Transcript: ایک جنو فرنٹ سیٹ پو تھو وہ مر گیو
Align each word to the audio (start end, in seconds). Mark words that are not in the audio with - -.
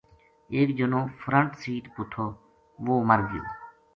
ایک 0.55 0.67
جنو 0.77 1.01
فرنٹ 1.21 1.49
سیٹ 1.61 1.85
پو 1.93 2.01
تھو 2.11 2.25
وہ 2.85 2.95
مر 3.07 3.19
گیو 3.29 3.43